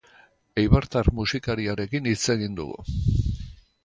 Eibartar 0.61 1.09
musikariarekin 1.19 2.09
hitz 2.13 2.21
egin 2.37 2.57
dugu. 2.61 2.87